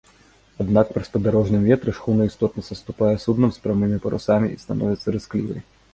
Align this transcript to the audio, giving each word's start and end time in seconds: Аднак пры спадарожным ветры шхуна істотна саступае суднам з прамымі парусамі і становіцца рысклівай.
Аднак 0.63 0.87
пры 0.93 1.03
спадарожным 1.09 1.67
ветры 1.71 1.93
шхуна 1.99 2.23
істотна 2.29 2.63
саступае 2.69 3.11
суднам 3.27 3.49
з 3.59 3.63
прамымі 3.67 4.03
парусамі 4.07 4.47
і 4.55 4.61
становіцца 4.65 5.07
рысклівай. 5.19 5.59